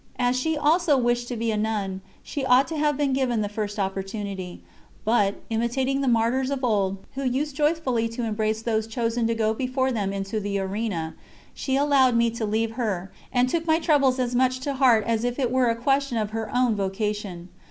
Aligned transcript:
As 0.17 0.35
she 0.35 0.57
also 0.57 0.97
wished 0.97 1.27
to 1.27 1.37
be 1.37 1.51
a 1.51 1.57
nun, 1.57 2.01
she 2.23 2.43
ought 2.43 2.67
to 2.69 2.75
have 2.75 2.97
been 2.97 3.13
given 3.13 3.41
the 3.41 3.47
first 3.47 3.77
opportunity; 3.77 4.63
but, 5.05 5.43
imitating 5.51 6.01
the 6.01 6.07
martyrs 6.07 6.49
of 6.49 6.63
old, 6.63 6.97
who 7.13 7.23
used 7.23 7.55
joyfully 7.55 8.09
to 8.09 8.23
embrace 8.23 8.63
those 8.63 8.87
chosen 8.87 9.27
to 9.27 9.35
go 9.35 9.53
before 9.53 9.91
them 9.91 10.11
into 10.11 10.39
the 10.39 10.57
arena, 10.57 11.13
she 11.53 11.75
allowed 11.75 12.15
me 12.15 12.31
to 12.31 12.47
leave 12.47 12.71
her, 12.71 13.11
and 13.31 13.47
took 13.47 13.67
my 13.67 13.77
troubles 13.77 14.17
as 14.17 14.33
much 14.33 14.59
to 14.61 14.73
heart 14.73 15.03
as 15.05 15.23
if 15.23 15.37
it 15.37 15.51
were 15.51 15.69
a 15.69 15.75
question 15.75 16.17
of 16.17 16.31
her 16.31 16.49
own 16.51 16.73
vocation. 16.75 17.49